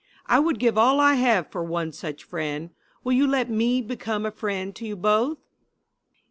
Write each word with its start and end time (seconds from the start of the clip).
"I 0.25 0.39
would 0.39 0.57
give 0.57 0.79
all 0.79 0.99
I 0.99 1.13
have 1.13 1.51
for 1.51 1.63
one 1.63 1.91
such 1.91 2.23
friend. 2.23 2.71
Will 3.03 3.13
you 3.13 3.27
let 3.27 3.51
me 3.51 3.83
become 3.83 4.25
a 4.25 4.31
friend 4.31 4.75
to 4.77 4.85
you 4.87 4.95
both?" 4.95 5.37